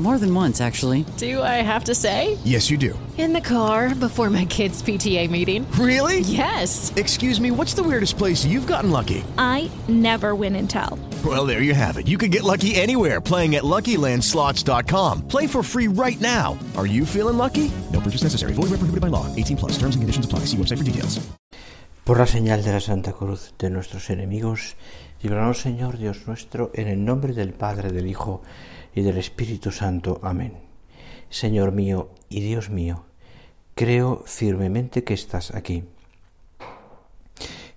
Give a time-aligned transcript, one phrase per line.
[0.00, 1.04] More than once, actually.
[1.18, 2.38] Do I have to say?
[2.42, 2.98] Yes, you do.
[3.18, 5.70] In the car before my kids' PTA meeting.
[5.72, 6.20] Really?
[6.20, 6.90] Yes.
[6.96, 9.22] Excuse me, what's the weirdest place you've gotten lucky?
[9.36, 10.98] I never win and tell.
[11.22, 12.08] Well, there you have it.
[12.08, 15.28] You can get lucky anywhere playing at LuckyLandSlots.com.
[15.28, 16.58] Play for free right now.
[16.78, 17.70] Are you feeling lucky?
[17.92, 18.54] No purchase necessary.
[18.54, 19.26] Void where prohibited by law.
[19.36, 19.72] 18 plus.
[19.72, 20.46] Terms and conditions apply.
[20.46, 21.20] See website for details.
[22.04, 24.76] Por la señal de la Santa Cruz de nuestros enemigos,
[25.22, 30.20] líbranos, Señor Dios nuestro, en el nombre del Padre, del Hijo y del Espíritu Santo.
[30.22, 30.58] Amén.
[31.28, 33.04] Señor mío y Dios mío,
[33.74, 35.84] creo firmemente que estás aquí,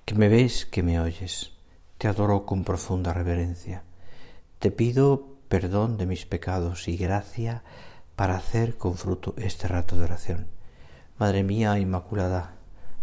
[0.05, 1.51] que me ves, que me oyes.
[1.97, 3.83] Te adoro con profunda reverencia.
[4.59, 7.63] Te pido perdón de mis pecados y gracia
[8.15, 10.47] para hacer con fruto este rato de oración.
[11.17, 12.55] Madre mía Inmaculada,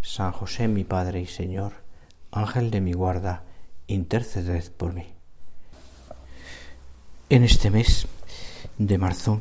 [0.02, 1.74] San José mi Padre y Señor,
[2.32, 3.44] Ángel de mi guarda,
[3.86, 5.19] interceded por mí.
[7.32, 8.08] En este mes
[8.76, 9.40] de marzo,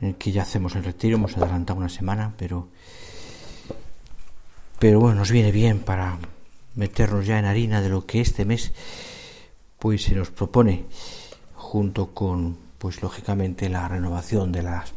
[0.00, 2.66] en el que ya hacemos el retiro, hemos adelantado una semana, pero,
[4.80, 6.18] pero bueno, nos viene bien para
[6.74, 8.72] meternos ya en harina de lo que este mes
[9.78, 10.86] pues se nos propone
[11.54, 14.92] junto con pues lógicamente la renovación de las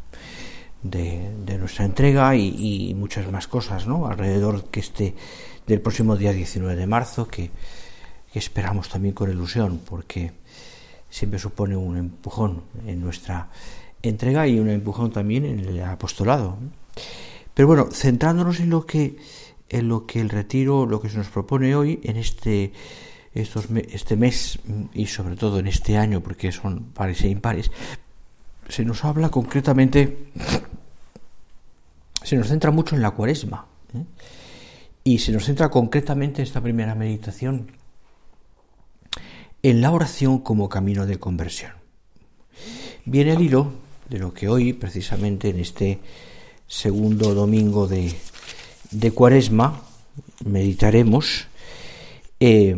[0.82, 4.08] de, nuestra entrega y, y, muchas más cosas ¿no?
[4.08, 5.14] alrededor que este
[5.68, 7.52] del próximo día 19 de marzo que,
[8.32, 10.32] que esperamos también con ilusión porque
[11.10, 13.48] siempre supone un empujón en nuestra
[14.02, 16.58] entrega y un empujón también en el apostolado
[17.54, 19.16] pero bueno centrándonos en lo que
[19.68, 22.72] en lo que el retiro, lo que se nos propone hoy en este,
[23.34, 24.58] estos, este mes
[24.94, 27.70] y sobre todo en este año, porque son pares e impares,
[28.68, 30.30] se nos habla concretamente,
[32.22, 33.66] se nos centra mucho en la cuaresma.
[33.94, 34.04] ¿eh?
[35.04, 37.72] Y se nos centra concretamente esta primera meditación
[39.70, 41.72] en la oración como camino de conversión.
[43.04, 43.72] Viene el hilo
[44.08, 46.00] de lo que hoy, precisamente en este
[46.66, 48.14] segundo domingo de,
[48.90, 49.82] de Cuaresma
[50.44, 51.46] meditaremos
[52.40, 52.76] eh,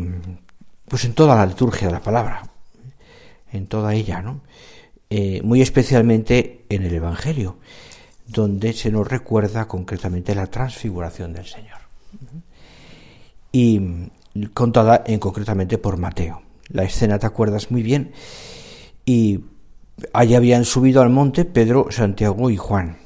[0.87, 2.43] pues en toda la liturgia de la palabra,
[3.51, 4.41] en toda ella, ¿no?
[5.09, 7.57] Eh, muy especialmente en el Evangelio,
[8.27, 11.79] donde se nos recuerda concretamente la transfiguración del Señor.
[13.51, 14.09] Y
[14.53, 16.41] contada en, concretamente por Mateo.
[16.71, 18.11] La escena te acuerdas muy bien.
[19.05, 19.41] Y
[20.13, 22.97] allí habían subido al monte Pedro, Santiago y Juan.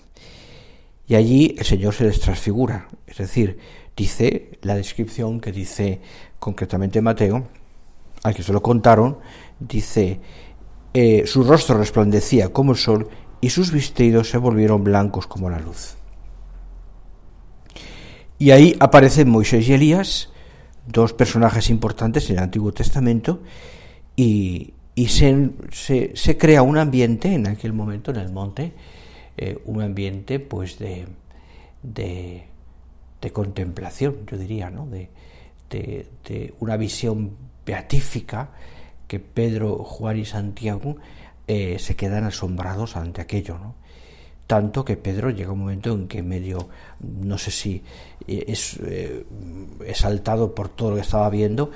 [1.08, 2.88] Y allí el Señor se les transfigura.
[3.08, 3.60] Es decir,
[3.96, 6.00] dice la descripción que dice
[6.40, 7.48] concretamente Mateo,
[8.24, 9.20] al que se lo contaron,
[9.60, 10.20] dice,
[10.94, 13.10] eh, su rostro resplandecía como el sol
[13.42, 15.96] y sus vestidos se volvieron blancos como la luz.
[18.38, 20.30] Y ahí aparecen Moisés y Elías,
[20.88, 23.42] dos personajes importantes en el Antiguo Testamento,
[24.16, 25.52] y, y se,
[26.14, 28.74] se, crea un ambiente en aquel momento en el monte,
[29.38, 31.06] eh, un ambiente pues de,
[31.84, 32.46] de,
[33.34, 34.86] contemplación, yo diría, ¿no?
[34.86, 35.10] de,
[35.72, 37.32] de, de una visión
[37.66, 38.52] beatífica
[39.08, 40.98] que Pedro, Juan y Santiago
[41.48, 43.76] eh, se quedan asombrados ante aquello, ¿no?
[44.48, 46.70] Tanto que Pedro llega un momento en que medio,
[47.00, 47.82] no sé si
[48.28, 49.26] es eh,
[49.86, 51.72] exaltado por todo lo que estaba viendo,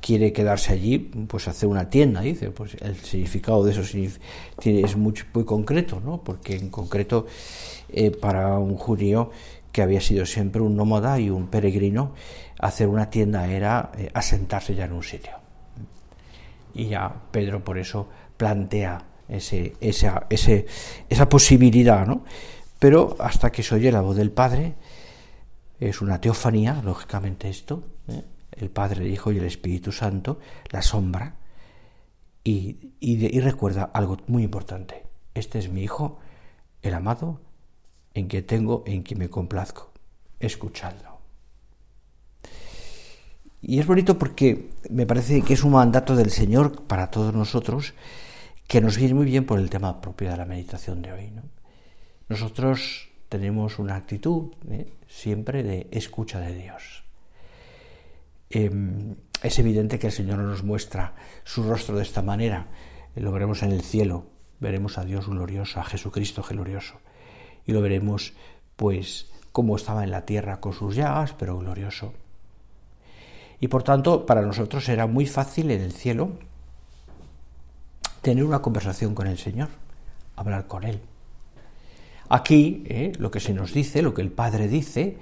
[0.00, 5.14] quiere quedarse allí, pues hacer una tienda, dice, pues el significado de eso es muy,
[5.32, 6.22] muy concreto, ¿no?
[6.22, 7.26] Porque en concreto
[7.88, 9.30] eh, para un judío
[9.72, 12.12] que había sido siempre un nómada y un peregrino,
[12.58, 15.32] hacer una tienda era eh, asentarse ya en un sitio.
[16.74, 22.24] Y ya Pedro por eso plantea ese, esa, esa posibilidad, ¿no?
[22.78, 24.74] Pero hasta que se oye la voz del Padre,
[25.80, 28.22] es una teofanía, lógicamente esto, ¿eh?
[28.52, 30.38] el Padre, el Hijo y el Espíritu Santo,
[30.70, 31.36] la sombra,
[32.42, 35.04] y, y, y recuerda algo muy importante.
[35.34, 36.18] Este es mi Hijo,
[36.82, 37.40] el amado,
[38.12, 39.90] en que tengo, en que me complazco.
[40.38, 41.18] Escuchadlo.
[43.62, 47.94] Y es bonito porque me parece que es un mandato del Señor para todos nosotros
[48.66, 51.30] que nos viene muy bien por el tema propio de la meditación de hoy.
[51.30, 51.42] ¿no?
[52.28, 54.92] Nosotros tenemos una actitud ¿eh?
[55.06, 57.04] siempre de escucha de Dios.
[58.50, 61.14] Em, es evidente que el Señor nos muestra
[61.44, 62.68] su rostro de esta manera.
[63.14, 64.26] Lo veremos en el cielo,
[64.60, 67.00] veremos a Dios glorioso, a Jesucristo glorioso.
[67.66, 68.34] Y lo veremos,
[68.76, 72.12] pues, como estaba en la tierra con sus llagas, pero glorioso.
[73.60, 76.32] Y por tanto, para nosotros era muy fácil en el cielo
[78.24, 79.68] tener una conversación con el Señor,
[80.34, 81.00] hablar con Él.
[82.28, 85.18] Aquí, eh, lo que se nos dice, lo que el Padre dice,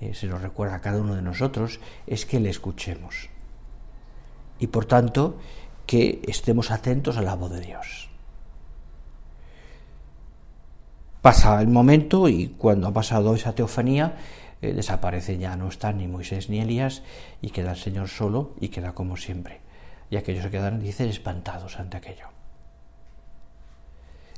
[0.00, 3.30] eh, se nos recuerda a cada uno de nosotros, es que le escuchemos.
[4.60, 5.38] Y por tanto,
[5.86, 8.10] que estemos atentos a la voz de Dios.
[11.22, 14.18] Pasa el momento y cuando ha pasado esa teofanía,
[14.60, 17.02] eh, desaparece ya, no están ni Moisés ni Elías
[17.40, 19.60] y queda el Señor solo y queda como siempre.
[20.10, 22.26] Y aquellos se quedan, dicen, espantados ante aquello.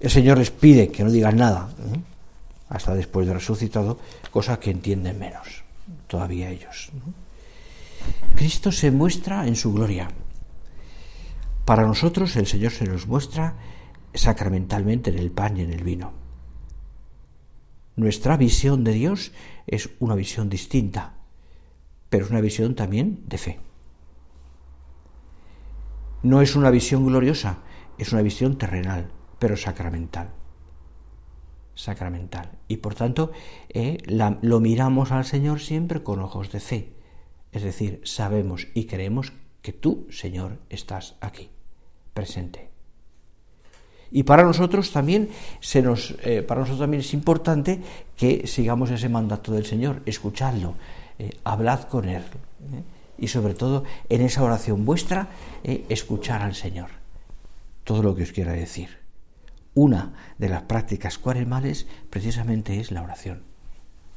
[0.01, 2.01] El Señor les pide que no digan nada, ¿eh?
[2.69, 3.99] hasta después de resucitado,
[4.31, 5.65] cosa que entienden menos
[6.07, 6.91] todavía ellos.
[8.35, 10.11] Cristo se muestra en su gloria.
[11.65, 13.55] Para nosotros el Señor se nos muestra
[14.15, 16.13] sacramentalmente en el pan y en el vino.
[17.97, 19.33] Nuestra visión de Dios
[19.67, 21.15] es una visión distinta,
[22.09, 23.61] pero es una visión también de fe.
[26.23, 27.59] No es una visión gloriosa,
[27.99, 30.31] es una visión terrenal, pero sacramental.
[31.75, 32.51] Sacramental.
[32.69, 33.33] Y por tanto,
[33.71, 36.93] eh, lo miramos al Señor siempre con ojos de fe.
[37.53, 39.33] Es decir, sabemos y creemos
[39.63, 41.51] que tú, Señor, estás aquí,
[42.15, 42.71] presente.
[44.11, 45.31] Y para nosotros también
[45.61, 47.81] se nos, eh, para nosotros también es importante
[48.17, 50.75] que sigamos ese mandato del Señor, escuchadlo,
[51.19, 52.25] eh, hablad con Él.
[53.21, 55.29] Y sobre todo en esa oración vuestra,
[55.63, 56.89] escuchar al Señor.
[57.85, 58.99] Todo lo que os quiera decir.
[59.75, 63.43] Una de las prácticas cuaresmales precisamente es la oración.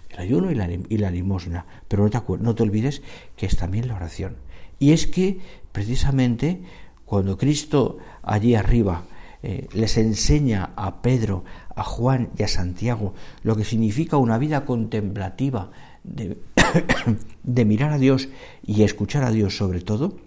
[0.09, 1.65] El ayuno y la, y la limosna.
[1.87, 3.01] Pero no te, no te olvides
[3.35, 4.37] que es también la oración.
[4.79, 5.39] Y es que
[5.71, 6.63] precisamente
[7.05, 9.03] cuando Cristo allí arriba
[9.43, 11.43] eh, les enseña a Pedro,
[11.75, 13.13] a Juan y a Santiago
[13.43, 15.69] lo que significa una vida contemplativa
[16.03, 16.37] de,
[17.43, 18.29] de mirar a Dios
[18.63, 20.17] y escuchar a Dios sobre todo,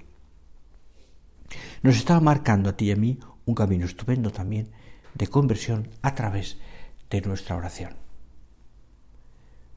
[1.82, 4.70] nos está marcando a ti y a mí un camino estupendo también
[5.14, 6.58] de conversión a través
[7.10, 7.94] de nuestra oración.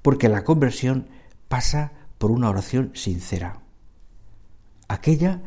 [0.01, 1.07] Porque la conversión
[1.47, 3.61] pasa por una oración sincera,
[4.87, 5.41] aquella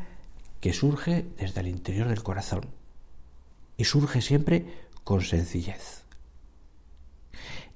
[0.61, 2.67] que surge desde el interior del corazón
[3.77, 6.05] y surge siempre con sencillez.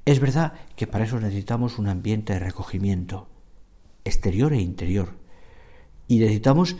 [0.04, 3.28] Es verdad que para eso necesitamos un ambiente de recogimiento,
[4.06, 5.18] exterior e interior,
[6.08, 6.76] y necesitamos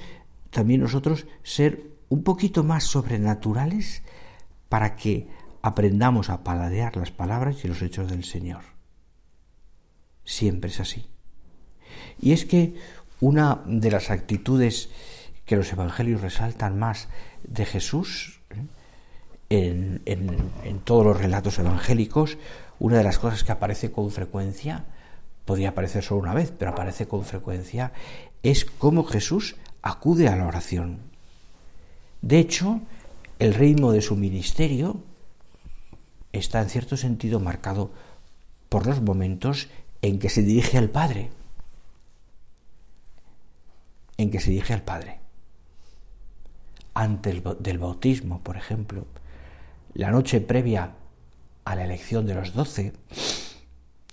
[0.51, 4.03] también nosotros ser un poquito más sobrenaturales
[4.69, 5.29] para que
[5.63, 8.63] aprendamos a paladear las palabras y los hechos del Señor.
[10.25, 11.07] Siempre es así.
[12.21, 12.75] Y es que
[13.21, 14.91] una de las actitudes
[15.45, 17.09] que los evangelios resaltan más
[17.45, 18.41] de Jesús
[19.49, 20.01] en,
[20.85, 22.39] todos los relatos evangélicos,
[22.79, 24.85] una de las cosas que aparece con frecuencia,
[25.47, 27.93] podría aparecer solo una vez, pero aparece con frecuencia,
[28.43, 30.99] es cómo Jesús acude a la oración.
[32.21, 32.81] De hecho,
[33.39, 35.01] el ritmo de su ministerio
[36.33, 37.91] está en cierto sentido marcado
[38.69, 39.69] por los momentos
[40.03, 41.31] en que se dirige al Padre.
[44.17, 45.21] En que se dirige al Padre.
[46.95, 49.07] Antes del bautismo, por ejemplo,
[49.95, 50.95] la noche previa
[51.65, 52.93] a la elección de los doce,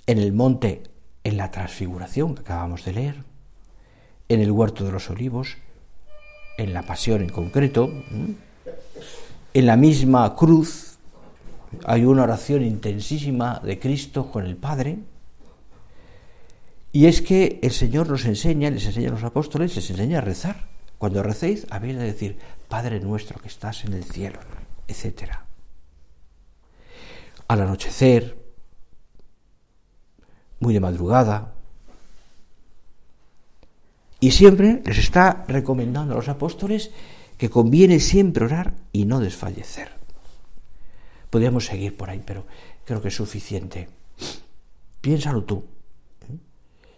[0.05, 0.83] en el monte,
[1.23, 3.15] en la transfiguración que acabamos de leer,
[4.29, 5.57] en el huerto de los olivos,
[6.57, 7.91] en la pasión en concreto,
[9.53, 10.97] en la misma cruz
[11.85, 14.99] hay una oración intensísima de Cristo con el Padre,
[16.91, 20.21] y es que el Señor nos enseña, les enseña a los apóstoles, les enseña a
[20.21, 20.67] rezar.
[20.99, 22.37] Cuando recéis, habéis de decir,
[22.69, 24.39] Padre nuestro que estás en el cielo,
[24.87, 25.45] etcétera.
[27.47, 28.37] Al anochecer,
[30.63, 31.53] muy de madrugada.
[34.19, 36.89] Y siempre les está recomendando a los apóstoles
[37.37, 39.91] que conviene siempre orar y no desfallecer.
[41.29, 42.45] Podríamos seguir por ahí, pero
[42.85, 43.89] creo que es suficiente.
[45.01, 45.65] Piénsalo tú.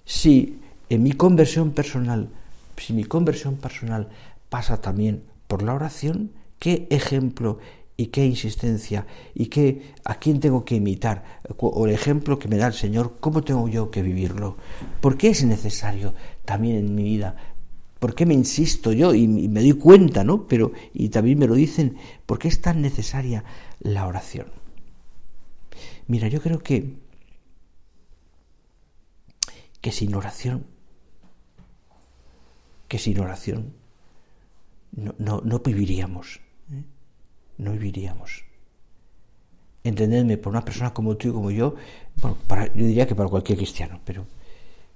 [0.06, 2.30] Si en mi conversión personal,
[2.78, 4.10] si mi conversión personal
[4.50, 7.58] pasa también por la oración, ¿qué ejemplo
[7.98, 12.58] y qué insistencia y qué a quién tengo que imitar o el ejemplo que me
[12.58, 14.58] da el Señor, cómo tengo yo que vivirlo.
[15.02, 17.36] ¿Por qué es necesario también en mi vida?
[18.00, 20.48] ¿Por qué me insisto yo y me doy cuenta, no?
[20.48, 23.44] Pero y también me lo dicen, ¿por qué es tan necesaria
[23.80, 24.48] la oración?
[26.08, 27.06] Mira, yo creo que
[29.82, 30.66] que sin oración,
[32.88, 33.74] que sin oración
[34.92, 36.42] no, no, no viviríamos.
[37.58, 38.44] No viviríamos.
[39.84, 41.76] Entendedme, por una persona como tú y como yo,
[42.18, 44.26] bueno, para, yo diría que para cualquier cristiano, pero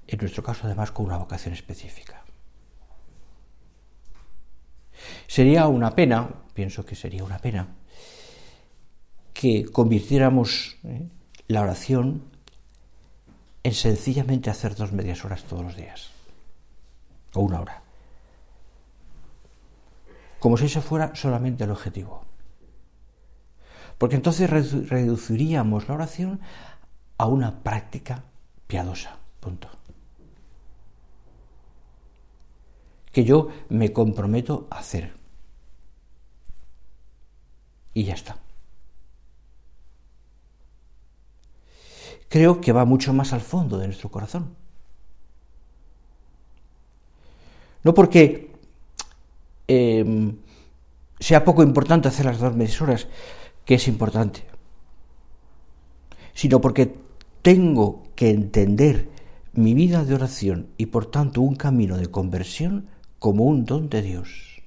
[0.07, 2.23] en nuestro caso además con una vocación específica.
[5.27, 7.67] Sería una pena, pienso que sería una pena,
[9.33, 11.07] que convirtiéramos ¿eh?
[11.47, 12.23] la oración
[13.63, 16.09] en sencillamente hacer dos medias horas todos los días,
[17.33, 17.81] o una hora,
[20.39, 22.28] como si ese fuera solamente el objetivo.
[23.99, 26.39] Porque entonces reduciríamos la oración
[27.19, 28.23] a una práctica
[28.65, 29.69] piadosa, punto.
[33.11, 35.13] Que yo me comprometo a hacer.
[37.93, 38.37] Y ya está.
[42.29, 44.55] creo que va mucho más al fondo de nuestro corazón.
[47.83, 48.51] No porque
[49.67, 50.37] em,
[51.19, 53.07] sea poco importante hacer las dos medias horas,
[53.69, 54.41] que es importante,
[56.33, 56.95] sino porque
[57.43, 59.09] tengo que entender
[59.53, 62.87] mi vida de oración y por tanto un camino de conversión
[63.19, 64.63] como un don de Dios,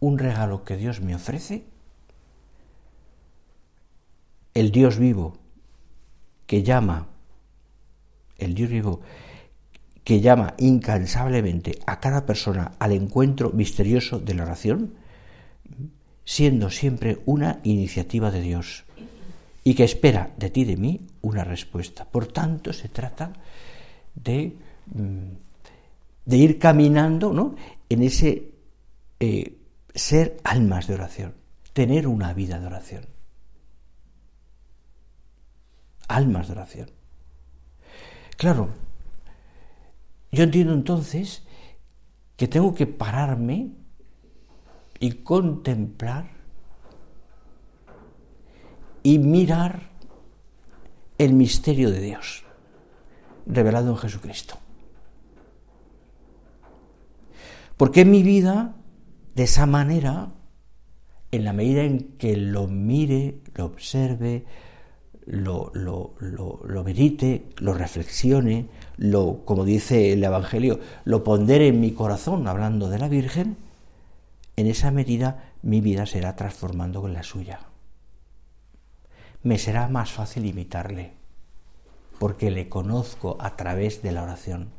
[0.00, 1.64] un regalo que Dios me ofrece,
[4.52, 5.38] el Dios vivo
[6.46, 7.06] que llama,
[8.36, 9.00] el Dios vivo,
[10.04, 14.92] que llama incansablemente a cada persona al encuentro misterioso de la oración,
[16.24, 18.84] siendo siempre una iniciativa de Dios
[19.62, 22.04] y que espera de ti de mí una respuesta.
[22.04, 23.32] Por tanto, se trata
[24.14, 24.56] de,
[24.94, 25.32] mm,
[26.24, 27.56] de ir caminando ¿no?
[27.88, 28.50] en ese
[29.20, 29.56] eh,
[29.94, 31.34] ser almas de oración,
[31.72, 33.14] tener una vida de oración
[36.08, 36.90] almas de oración.
[38.36, 38.70] Claro,
[40.32, 41.42] yo entiendo entonces
[42.36, 43.70] que tengo que pararme
[45.00, 46.30] y contemplar
[49.02, 49.90] y mirar
[51.18, 52.44] el misterio de Dios
[53.46, 54.58] revelado en Jesucristo.
[57.76, 58.76] Porque mi vida,
[59.34, 60.32] de esa manera,
[61.32, 64.44] en la medida en que lo mire, lo observe,
[65.26, 71.92] lo, lo, lo, medite, lo reflexione, lo, como dice el Evangelio, lo pondere en mi
[71.92, 73.56] corazón, hablando de la Virgen,
[74.56, 77.60] en esa medida mi vida será transformando con la suya.
[79.42, 81.12] Me será más fácil imitarle,
[82.18, 84.70] porque le conozco a través de la oración.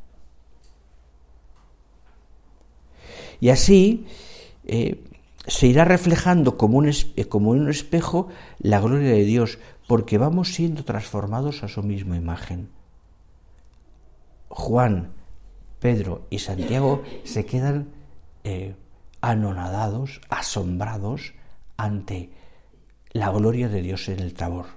[3.39, 4.07] Y así
[4.65, 5.03] eh,
[5.45, 6.91] se irá reflejando como un,
[7.29, 8.29] como un espejo
[8.59, 12.69] la gloria de Dios, porque vamos siendo transformados a su misma imagen.
[14.49, 15.11] Juan,
[15.79, 17.89] Pedro y Santiago se quedan
[18.43, 18.75] eh,
[19.29, 21.33] anonadados, asombrados
[21.77, 22.31] ante
[23.11, 24.67] la gloria de Dios en el tabor.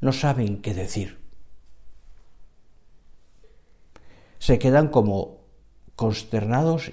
[0.00, 1.18] No saben qué decir.
[4.38, 5.38] Se quedan como
[5.96, 6.92] consternados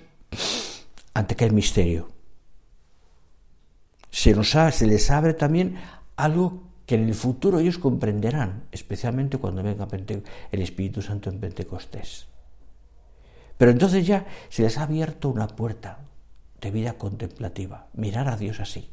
[1.14, 2.12] ante aquel misterio
[4.12, 5.76] se, se les abre también
[6.18, 9.88] algo que en el futuro ellos comprenderán, especialmente cuando venga
[10.52, 12.28] el Espíritu Santo en Pentecostés.
[13.62, 16.00] Pero entonces ya se les ha abierto una puerta
[16.60, 18.90] de vida contemplativa, mirar a Dios así.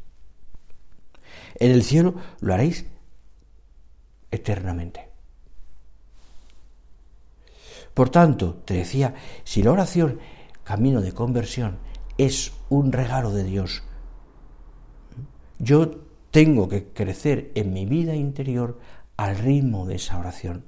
[1.54, 2.84] En el cielo lo haréis
[4.30, 5.08] eternamente.
[7.94, 10.18] Por tanto, te decía, si la oración,
[10.64, 11.78] camino de conversión,
[12.18, 13.82] es un regalo de Dios
[15.58, 15.90] yo
[16.30, 18.78] tengo que crecer en mi vida interior
[19.16, 20.64] al ritmo de esa oración.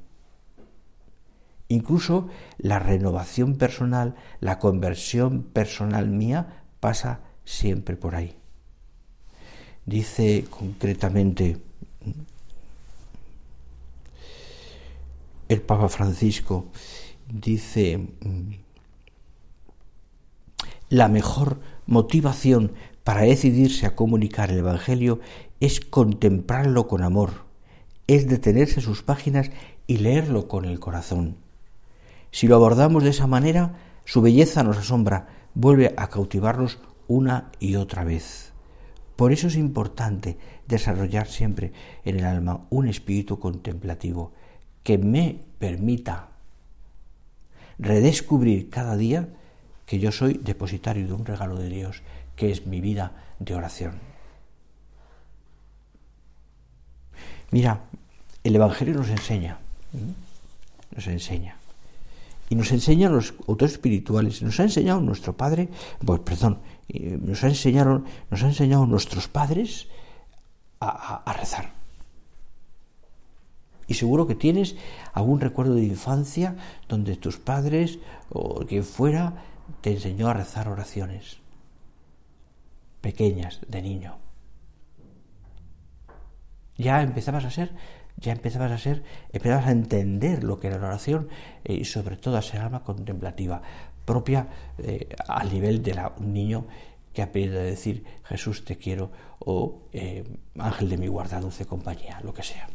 [1.71, 2.27] Incluso
[2.59, 8.35] la renovación personal, la conversión personal mía pasa siempre por ahí.
[9.87, 11.59] Dice concretamente
[15.49, 16.67] el Papa Francisco,
[17.33, 18.09] dice,
[20.89, 22.73] la mejor motivación
[23.05, 25.21] para decidirse a comunicar el Evangelio
[25.61, 27.45] es contemplarlo con amor,
[28.09, 29.53] es detenerse sus páginas
[29.87, 31.37] y leerlo con el corazón.
[32.31, 37.77] Si lo abordamos de esa manera, su belleza nos asombra, vuelve a cautivarnos una y
[37.77, 38.53] otra vez.
[39.17, 41.73] Por eso es importante desarrollar siempre
[42.05, 44.33] en el alma un espíritu contemplativo
[44.83, 46.29] que me permita
[47.79, 49.29] redescubrir cada día
[49.85, 52.03] que yo soy depositario de un regalo de Dios
[52.37, 53.99] que es mi vida de oración.
[57.51, 57.81] Mira,
[58.45, 59.59] el Evangelio nos enseña,
[60.95, 61.60] nos enseña.
[62.51, 65.71] Y nos enseñan los autores espirituales, nos ha enseñado nuestro Padre,
[66.05, 66.61] pues perdón,
[66.93, 69.89] nos ha enseñado, nos ha enseñado nuestros padres
[70.81, 71.73] a rezar.
[73.91, 74.77] Y seguro que tienes
[75.13, 76.57] algún recuerdo de infancia
[76.89, 79.43] donde tus padres o quien fuera
[79.81, 81.39] te enseñó a rezar oraciones
[83.01, 84.19] pequeñas de niño.
[86.77, 87.73] Ya empezabas a ser,
[88.21, 91.29] ya empezabas a ser, empezabas a entender lo que era la oración
[91.65, 93.63] eh, y sobre todo a ser alma contemplativa,
[94.05, 94.49] propia
[94.79, 96.67] eh, al nivel de un niño
[97.13, 99.11] que aprende a decir Jesús te quiero
[99.41, 100.25] o eh,
[100.59, 102.69] ángel de mi guarda, dulce compañía, lo que sea.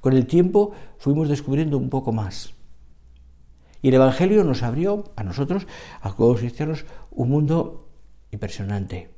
[0.00, 2.54] Con el tiempo fuimos descubriendo un poco más.
[3.82, 5.66] Y el Evangelio nos abrió a nosotros,
[6.00, 7.88] a los cristianos, un mundo
[8.30, 9.10] impresionante,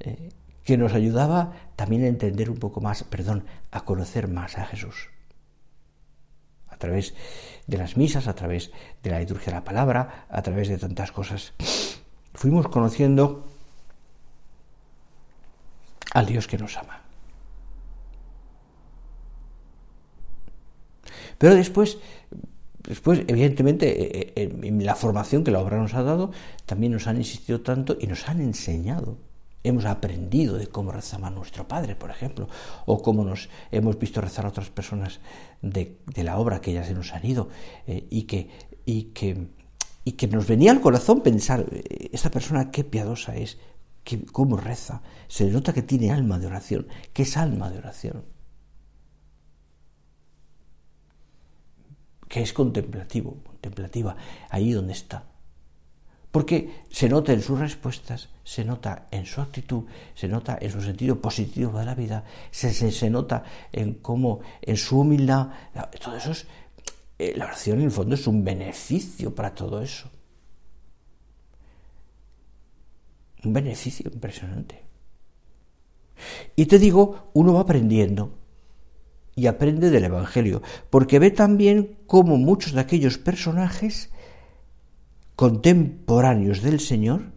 [0.00, 0.28] eh,
[0.64, 5.10] que nos ayudaba también a entender un poco más, perdón, a conocer más a Jesús.
[6.68, 7.14] A través
[7.66, 8.70] de las misas, a través
[9.02, 11.52] de la liturgia de la palabra, a través de tantas cosas.
[12.34, 13.46] Fuimos conociendo
[16.12, 17.00] al Dios que nos ama.
[21.38, 21.98] Pero después,
[22.86, 26.30] después evidentemente, eh, eh, en la formación que la obra nos ha dado,
[26.66, 29.18] también nos han insistido tanto y nos han enseñado.
[29.64, 32.48] Hemos aprendido de cómo rezaba nuestro Padre, por ejemplo,
[32.86, 35.20] o cómo nos hemos visto rezar a otras personas
[35.60, 37.48] de, la obra que ya se nos han ido
[37.86, 38.50] eh, y, que,
[38.84, 39.48] y, que,
[40.04, 41.66] y que nos venía al corazón pensar,
[42.12, 43.58] esta persona qué piadosa es,
[44.32, 48.24] cómo reza, se nota que tiene alma de oración, que es alma de oración.
[52.32, 54.16] que es contemplativo, contemplativa,
[54.48, 55.31] ahí donde está.
[56.32, 59.84] Porque se nota en sus respuestas, se nota en su actitud,
[60.14, 64.78] se nota en su sentido positivo de la vida, se, se, nota en cómo, en
[64.78, 65.48] su humildad,
[66.02, 66.46] todo eso es,
[67.18, 70.10] eh, la oración en el fondo es un beneficio para todo eso.
[73.44, 74.82] Un beneficio impresionante.
[76.56, 78.32] Y te digo, uno va aprendiendo,
[79.34, 84.11] y aprende del Evangelio, porque ve también cómo muchos de aquellos personajes
[85.42, 87.32] contemporáneos del Señor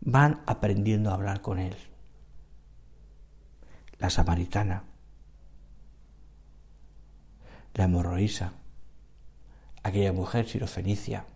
[0.00, 1.76] van aprendiendo a hablar con Él.
[3.98, 4.84] La samaritana,
[7.74, 8.54] la hemorroísa,
[9.82, 11.26] aquella mujer sirofenicia,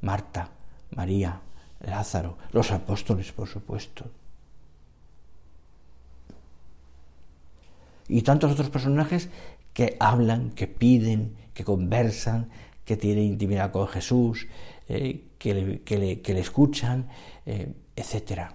[0.00, 0.50] Marta,
[0.92, 1.40] María,
[1.80, 4.08] Lázaro, los apóstoles, por supuesto.
[8.08, 9.28] y tantos otros personajes
[9.72, 12.48] que hablan, que piden, que conversan,
[12.86, 14.46] que tienen intimidad con Jesús,
[14.88, 17.08] eh, que, le, escuchan,
[17.44, 18.52] eh, etc.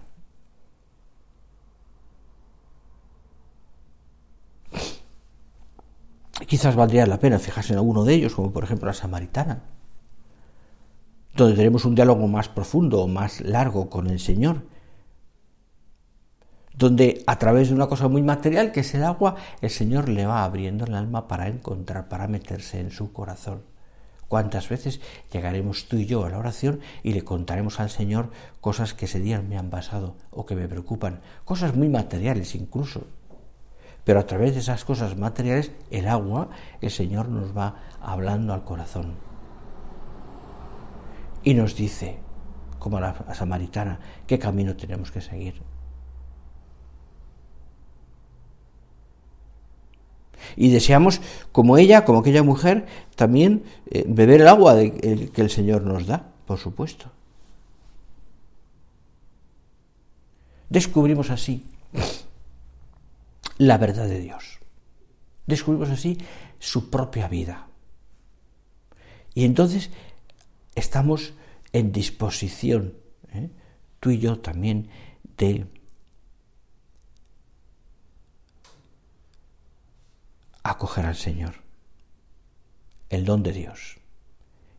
[6.48, 9.64] Quizás valdría la pena fijarse en alguno de ellos, como por ejemplo la samaritana,
[11.36, 14.64] donde tenemos un diálogo más profundo, más largo con el Señor,
[16.74, 20.26] donde a través de una cosa muy material, que es el agua, el Señor le
[20.26, 23.71] va abriendo el alma para encontrar, para meterse en su corazón.
[24.32, 28.30] ¿Cuántas veces llegaremos tú y yo a la oración y le contaremos al Señor
[28.62, 31.20] cosas que ese día me han pasado o que me preocupan?
[31.44, 33.08] Cosas muy materiales incluso.
[34.06, 36.48] Pero a través de esas cosas materiales, el agua,
[36.80, 39.16] el Señor nos va hablando al corazón.
[41.44, 42.20] Y nos dice,
[42.80, 45.62] como a la samaritana, qué camino tenemos que seguir.
[50.56, 55.84] Y deseamos, como ella, como aquella mujer, también eh, beber el agua que el Señor
[55.84, 57.12] nos da, por supuesto.
[60.70, 61.66] Descubrimos así
[63.58, 64.60] la verdad de Dios.
[65.46, 66.18] Descubrimos así
[66.60, 67.68] su propia vida.
[69.34, 69.92] Y entonces
[70.76, 71.34] estamos
[71.74, 72.94] en disposición,
[73.34, 73.50] ¿eh?
[74.00, 74.90] tú y yo también,
[75.38, 75.68] de
[80.64, 81.56] acoger al Señor,
[83.10, 84.00] el don de Dios,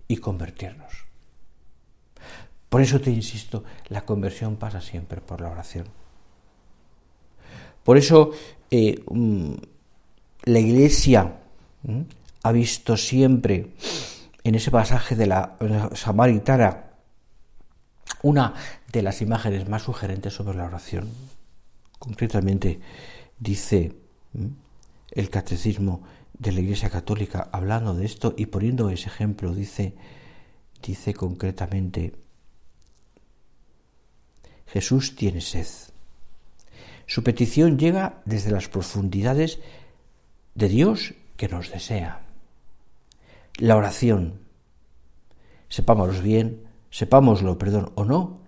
[0.08, 0.92] y convertirnos.
[2.68, 5.86] Por eso te insisto, la conversión pasa siempre por la oración.
[7.84, 8.30] Por eso
[8.70, 9.54] eh, mm,
[10.44, 11.40] la Iglesia
[11.82, 12.00] mm,
[12.42, 13.74] ha visto siempre
[14.44, 15.56] en ese pasaje de la,
[15.94, 16.84] Samaritana
[18.22, 18.54] una
[18.90, 21.10] de las imágenes más sugerentes sobre la oración.
[21.98, 22.80] Concretamente
[23.38, 23.94] dice
[24.32, 24.46] mm,
[25.12, 26.02] el catecismo
[26.38, 29.94] de la Iglesia Católica hablando de esto y poniendo ese ejemplo, dice,
[30.82, 32.14] dice concretamente,
[34.66, 35.66] Jesús tiene sed.
[37.06, 39.60] Su petición llega desde las profundidades
[40.54, 42.26] de Dios que nos desea.
[43.58, 44.40] La oración,
[45.68, 48.40] sepámoslo bien, sepámoslo, perdón, o no,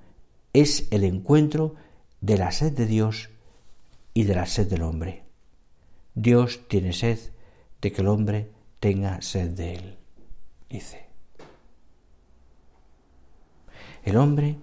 [0.55, 1.74] es el encuentro
[2.22, 3.29] de la sed de Dios
[4.14, 5.24] y de la sed del hombre.
[6.14, 7.18] Dios tiene sed
[7.81, 8.50] de que el hombre
[8.81, 9.98] tenga sed de él,
[10.68, 11.09] dice.
[14.05, 14.57] El hombre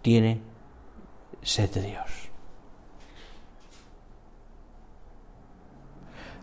[0.00, 0.40] tiene
[1.42, 2.30] sed de Dios.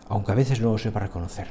[0.08, 1.48] Aunque a veces no lo sepa reconocer.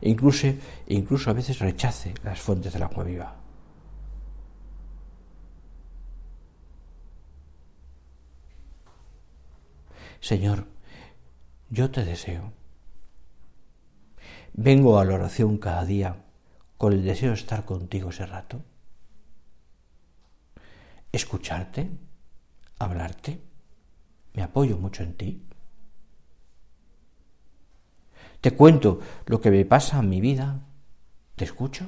[0.00, 0.46] incluso,
[0.86, 3.36] incluso a veces rechace las fuentes del agua viva.
[10.20, 10.66] Señor,
[11.70, 12.52] yo te deseo.
[14.52, 16.24] Vengo a la oración cada día
[16.76, 18.62] con el deseo de estar contigo ese rato,
[21.12, 21.90] escucharte,
[22.78, 23.40] hablarte,
[24.34, 25.44] me apoyo mucho en ti.
[28.40, 30.60] Te cuento lo que me pasa en mi vida,
[31.34, 31.86] te escucho,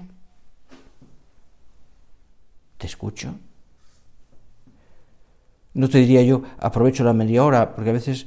[2.79, 3.38] te escucho.
[5.75, 8.27] No te diría yo, aprovecho la media hora, porque a veces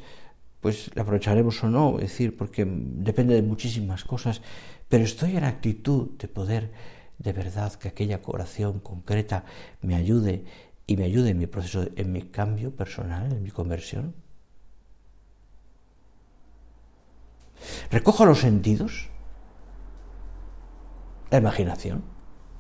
[0.62, 4.42] pues la aprovecharemos o no, es decir, porque depende de muchísimas cosas,
[4.88, 6.72] pero estoy en actitud de poder
[7.18, 9.44] de verdad que aquella oración concreta
[9.82, 10.46] me ayude
[10.88, 14.14] y me ayude en mi proceso, en mi cambio personal, en mi conversión.
[17.92, 19.10] Recojo los sentidos,
[21.30, 22.04] la imaginación,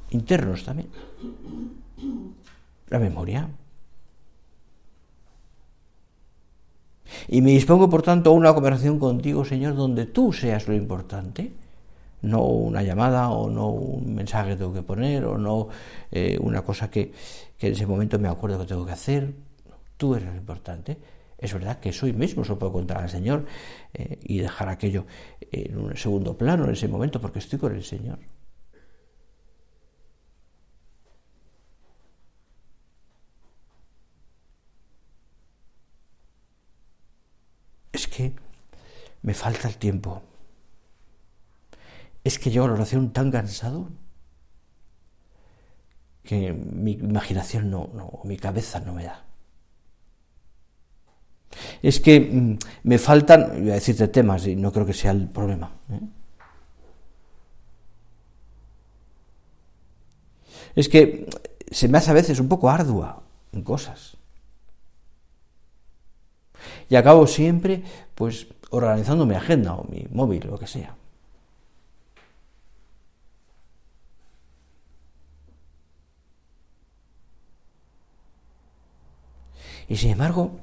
[0.09, 0.89] internos también,
[2.87, 3.49] la memoria.
[7.27, 11.51] Y me dispongo, por tanto, a una conversación contigo, Señor, donde tú seas lo importante,
[12.21, 15.69] no una llamada o no un mensaje que tengo que poner o no
[16.11, 17.11] eh, una cosa que,
[17.57, 19.33] que, en ese momento me acuerdo que tengo que hacer.
[19.97, 20.97] Tú eres lo importante.
[21.37, 23.45] Es verdad que soy mismo se puedo contar al Señor
[23.93, 25.05] eh, y dejar aquello
[25.51, 28.19] en un segundo plano en ese momento porque estoy con el Señor.
[37.93, 38.33] es que
[39.23, 40.21] me falta el tiempo.
[42.23, 43.89] Es que llevo la oración tan cansado
[46.23, 49.25] que mi imaginación no, no, mi cabeza no me da.
[51.81, 55.27] Es que mm, me faltan, voy a decirte temas y no creo que sea el
[55.27, 55.71] problema.
[55.91, 55.99] ¿eh?
[60.75, 61.27] Es que
[61.69, 64.17] se me hace a veces un poco ardua en cosas.
[66.89, 67.83] Y acabo siempre,
[68.15, 70.95] pues, organizando mi agenda o mi móvil, lo que sea.
[79.87, 80.59] Y sin embargo,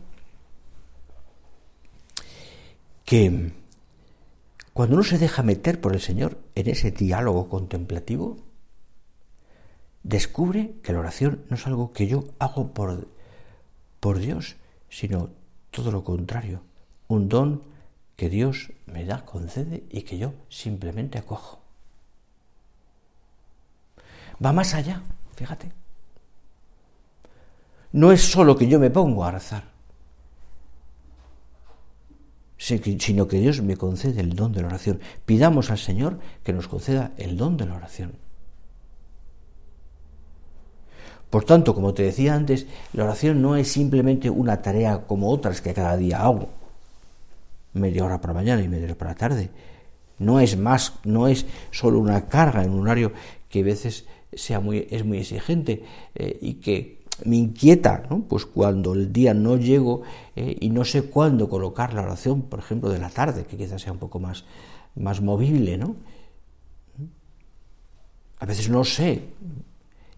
[3.04, 3.52] que
[4.72, 8.38] cuando uno se deja meter por el Señor en ese diálogo contemplativo,
[10.02, 13.06] descubre que la oración no es algo que yo hago por,
[14.00, 14.56] por Dios,
[14.88, 15.30] sino
[15.70, 16.62] todo lo contrario,
[17.06, 17.69] un don
[18.20, 21.62] que Dios me da, concede y que yo simplemente acojo.
[24.44, 25.00] Va más allá,
[25.36, 25.72] fíjate.
[27.92, 29.64] No es solo que yo me pongo a rezar,
[32.58, 35.00] sino que Dios me concede el don de la oración.
[35.24, 38.12] Pidamos al Señor que nos conceda el don de la oración.
[41.30, 45.62] Por tanto, como te decía antes, la oración no es simplemente una tarea como otras
[45.62, 46.59] que cada día hago.
[47.72, 49.50] Media hora para mañana y media hora para la tarde.
[50.18, 53.12] No es más, no es solo una carga en un horario
[53.48, 58.22] que a veces sea muy, es muy exigente eh, y que me inquieta, ¿no?
[58.22, 60.02] Pues cuando el día no llego
[60.36, 63.82] eh, y no sé cuándo colocar la oración, por ejemplo, de la tarde, que quizás
[63.82, 64.44] sea un poco más,
[64.94, 65.96] más movible, ¿no?
[68.38, 69.22] A veces no sé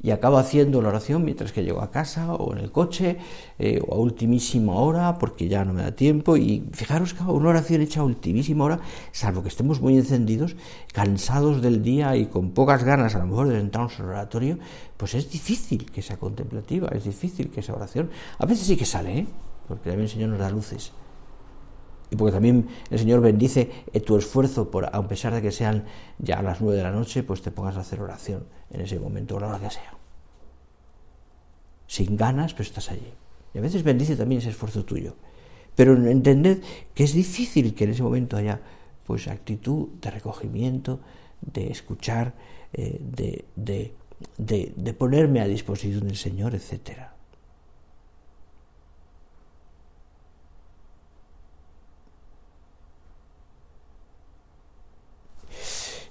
[0.03, 3.19] y acabo haciendo la oración mientras que llego a casa o en el coche
[3.59, 6.37] eh, o a ultimísima hora porque ya no me da tiempo.
[6.37, 8.81] Y fijaros que una oración hecha a ultimísima hora
[9.12, 10.57] salvo que estemos muy encendidos
[10.93, 14.59] cansados del día y con pocas ganas a lo mejor de en un oratorio
[14.97, 18.11] pues es difícil que sea contemplativa es difícil que esa oración.
[18.38, 19.27] A veces sí que sale ¿eh?
[19.69, 20.93] porque también el Señor nos da luces
[22.12, 23.70] y porque también el Señor bendice
[24.05, 25.85] tu esfuerzo por, a pesar de que sean
[26.18, 29.01] ya a las nueve de la noche, pues te pongas a hacer oración en ese
[29.01, 29.96] momento, o la hora que sea.
[31.87, 33.14] Sin ganas, pero estás allí.
[33.55, 35.16] Y a veces bendice también ese esfuerzo tuyo.
[35.75, 38.61] Pero entended que es difícil que en ese momento haya
[39.07, 41.01] pues actitud de recogimiento,
[41.40, 42.35] de escuchar,
[42.75, 43.94] eh, de, de,
[44.37, 47.09] de, de ponerme a disposición del Señor, etc.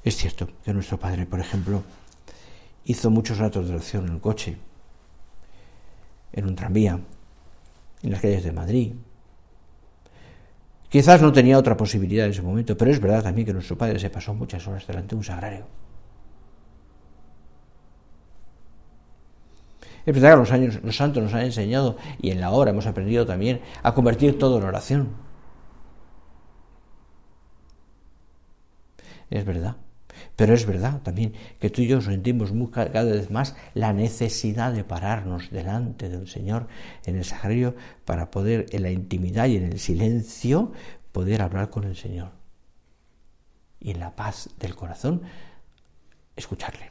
[0.03, 1.83] Es cierto que nuestro padre, por ejemplo,
[2.85, 4.57] hizo muchos ratos de oración en el coche,
[6.33, 6.99] en un tranvía,
[8.01, 8.93] en las calles de Madrid.
[10.89, 13.99] Quizás no tenía otra posibilidad en ese momento, pero es verdad también que nuestro padre
[13.99, 15.65] se pasó muchas horas delante de un sagrario.
[20.03, 22.87] Es verdad que los, años, los santos nos han enseñado y en la hora hemos
[22.87, 25.09] aprendido también a convertir todo en oración.
[29.29, 29.77] Es verdad.
[30.41, 34.83] Pero es verdad también que tú y yo sentimos cada vez más la necesidad de
[34.83, 36.67] pararnos delante del Señor
[37.05, 37.75] en el sagrario
[38.05, 40.71] para poder en la intimidad y en el silencio
[41.11, 42.31] poder hablar con el Señor.
[43.79, 45.21] Y en la paz del corazón
[46.35, 46.89] escucharle.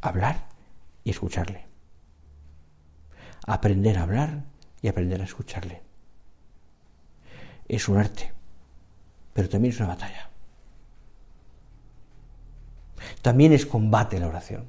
[0.00, 0.48] Hablar
[1.04, 1.66] y escucharle.
[3.46, 4.44] Aprender a hablar
[4.80, 5.89] y aprender a escucharle
[7.70, 8.32] es un arte,
[9.32, 10.28] pero también es una batalla.
[13.22, 14.64] También es combate la oración.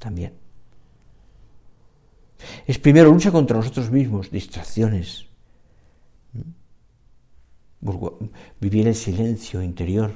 [0.00, 0.34] También.
[2.66, 5.26] Es primero lucha contra nosotros mismos, distracciones.
[8.60, 10.12] Vivir el silencio interior.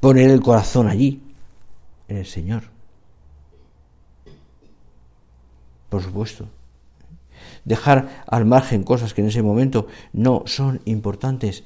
[0.00, 1.22] Poner el corazón allí,
[2.06, 2.64] en el Señor.
[5.88, 6.59] Por supuesto
[7.64, 11.64] dejar al margen cosas que en ese momento no son importantes,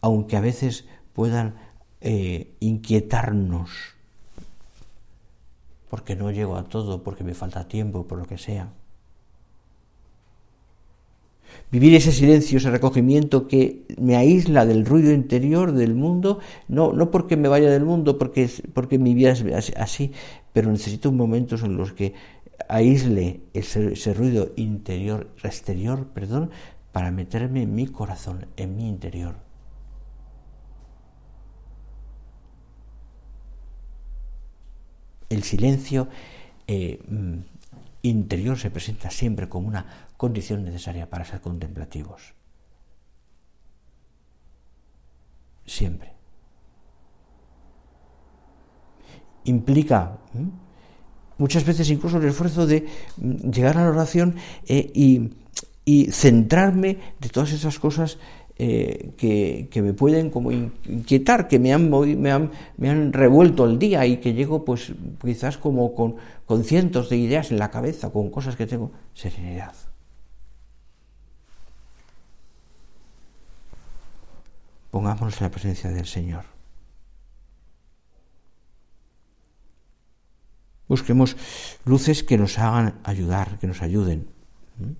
[0.00, 1.54] aunque a veces puedan
[2.00, 3.70] eh, inquietarnos,
[5.88, 8.72] porque no llego a todo, porque me falta tiempo, por lo que sea.
[11.70, 17.10] Vivir ese silencio, ese recogimiento que me aísla del ruido interior del mundo, no, no
[17.10, 20.12] porque me vaya del mundo, porque, porque mi vida es así,
[20.52, 22.14] pero necesito momentos en los que
[22.72, 26.50] aísle ese, ruido interior, exterior, perdón,
[26.90, 29.36] para meterme en mi corazón, en mi interior.
[35.28, 36.08] El silencio
[36.66, 37.40] eh, mm,
[38.02, 42.32] interior se presenta siempre como una condición necesaria para ser contemplativos.
[45.66, 46.12] Siempre.
[49.44, 50.18] Implica
[51.38, 55.30] muchas veces incluso el esfuerzo de mm, llegar a la oración eh, y,
[56.12, 58.18] centrarme de todas esas cosas
[58.56, 63.78] eh, que, me pueden como inquietar, que me han, me, han, me han revuelto el
[63.78, 66.16] día y que llego pues quizás como con,
[66.46, 68.92] con cientos de ideas en la cabeza, con cosas que tengo.
[69.12, 69.74] Serenidad.
[74.92, 76.44] Pongámonos en la presencia del Señor.
[80.88, 81.36] Busquemos
[81.84, 84.28] luces que nos hagan ayudar, que nos ayuden.
[84.78, 84.92] ¿Mm?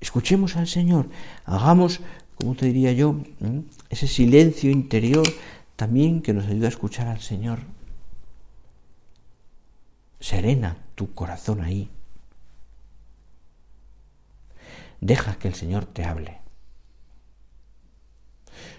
[0.00, 1.08] Escuchemos al Señor,
[1.44, 2.00] hagamos,
[2.36, 3.60] como te diría yo, ¿Mm?
[3.90, 5.26] ese silencio interior
[5.76, 7.60] también que nos ayuda a escuchar al Señor.
[10.20, 11.90] Serena tu corazón ahí.
[15.00, 16.38] Deja que el Señor te hable.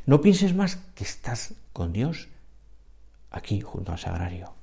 [0.06, 2.28] No pienses más que estás con Dios
[3.32, 4.59] aquí junto al sagrario.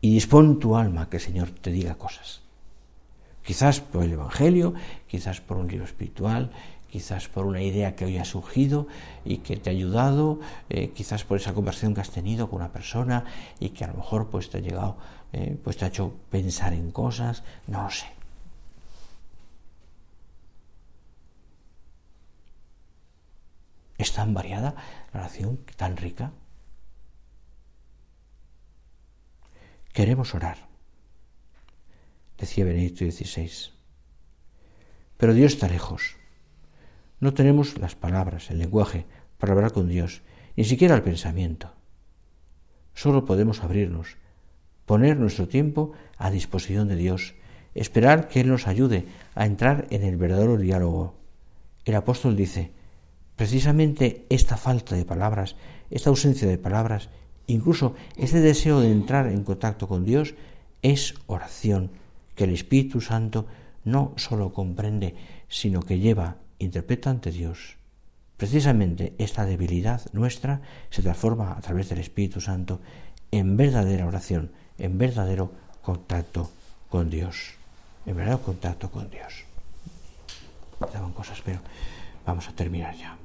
[0.00, 2.42] Y dispón tu alma que el Señor te diga cosas.
[3.42, 4.74] Quizás por el Evangelio,
[5.06, 6.50] quizás por un libro espiritual,
[6.90, 8.86] quizás por una idea que hoy ha surgido
[9.24, 12.72] y que te ha ayudado, eh, quizás por esa conversación que has tenido con una
[12.72, 13.24] persona
[13.60, 14.96] y que a lo mejor pues te ha llegado,
[15.32, 18.06] eh, pues te ha hecho pensar en cosas, no lo sé.
[23.98, 24.74] Es tan variada
[25.12, 26.32] la oración, tan rica.
[29.96, 30.58] Queremos orar,
[32.36, 33.72] decía Benedicto XVI.
[35.16, 36.16] Pero Dios está lejos.
[37.18, 39.06] No tenemos las palabras, el lenguaje
[39.38, 40.20] para hablar con Dios,
[40.54, 41.72] ni siquiera el pensamiento.
[42.92, 44.18] Solo podemos abrirnos,
[44.84, 47.34] poner nuestro tiempo a disposición de Dios,
[47.74, 51.14] esperar que Él nos ayude a entrar en el verdadero diálogo.
[51.86, 52.70] El apóstol dice,
[53.34, 55.56] precisamente esta falta de palabras,
[55.88, 57.08] esta ausencia de palabras,
[57.46, 60.34] Incluso ese deseo de entrar en contacto con Dios
[60.82, 61.90] es oración
[62.34, 63.46] que el Espíritu Santo
[63.84, 65.14] no solo comprende,
[65.48, 67.76] sino que lleva, interpreta ante Dios.
[68.36, 72.80] Precisamente esta debilidad nuestra se transforma a través del Espíritu Santo
[73.30, 76.50] en verdadera oración, en verdadero contacto
[76.90, 77.54] con Dios,
[78.04, 79.44] en verdadero contacto con Dios.
[80.80, 81.60] Me cosas, pero
[82.26, 83.16] vamos a terminar ya.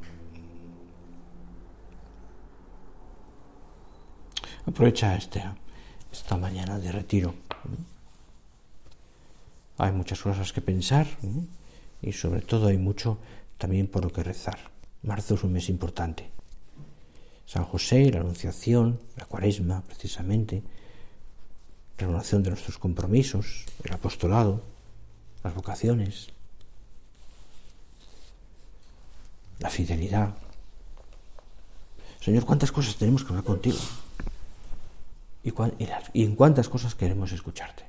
[4.72, 5.44] Aprovecha este,
[6.14, 7.36] esta mañana de retiro.
[9.78, 12.08] hay muchas cosas que pensar ¿eh?
[12.08, 13.18] y sobre todo hay mucho
[13.58, 14.72] también por lo que rezar.
[15.04, 16.30] Marzo es un mes importante.
[17.46, 20.64] San José, la Anunciación, la Cuaresma, precisamente,
[21.98, 24.64] renovación de nuestros compromisos, el apostolado,
[25.44, 26.30] las vocaciones,
[29.60, 30.34] la fidelidad.
[32.22, 33.80] Señor, ¿cuántas cosas tenemos que hablar contigo?
[35.44, 37.86] ¿Y, en cuántas cosas queremos escucharte?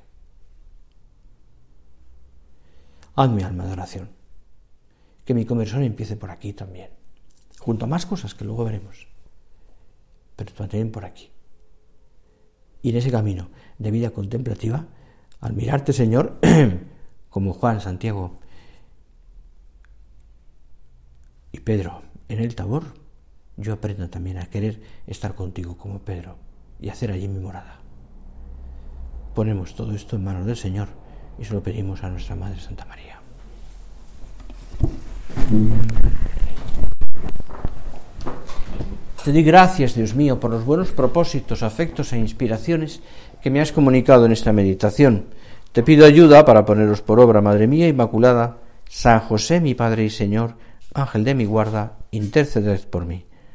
[3.15, 4.09] Haz mi alma de oración.
[5.23, 6.89] Que mi conversión empiece por aquí también.
[7.59, 9.07] Junto a más cosas que luego veremos.
[10.35, 11.29] Pero también por aquí.
[12.81, 14.87] Y en ese camino de vida contemplativa,
[15.39, 16.39] al mirarte, Señor,
[17.29, 18.39] como Juan, Santiago
[21.51, 22.83] y Pedro en el Tabor,
[23.57, 26.37] yo aprendo también a querer estar contigo como Pedro
[26.83, 27.79] y hacer allí mi morada.
[29.33, 30.89] Ponemos todo esto en manos del Señor
[31.39, 33.21] y se lo pedimos a nuestra Madre Santa María.
[39.23, 43.01] Te doy gracias, Dios mío, por los buenos propósitos, afectos e inspiraciones
[43.41, 45.27] que me has comunicado en esta meditación.
[45.71, 48.57] Te pido ayuda para poneros por obra, Madre mía Inmaculada,
[48.89, 50.55] San José, mi Padre y Señor,
[50.93, 53.25] Ángel de mi guarda, interceded por mí.